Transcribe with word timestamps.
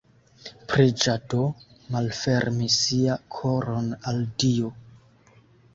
Preĝado: 0.71 1.43
malfermi 1.97 2.73
sia 2.79 3.21
koron 3.37 3.95
al 4.13 4.27
Dio. 4.45 4.75